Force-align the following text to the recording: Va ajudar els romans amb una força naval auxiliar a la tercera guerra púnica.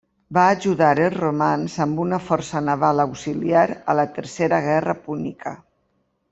Va 0.35 0.43
ajudar 0.51 0.87
els 1.03 1.17
romans 1.23 1.75
amb 1.85 2.01
una 2.05 2.19
força 2.31 2.63
naval 2.71 3.05
auxiliar 3.05 3.69
a 3.95 3.99
la 4.01 4.09
tercera 4.19 4.65
guerra 4.69 5.01
púnica. 5.07 5.57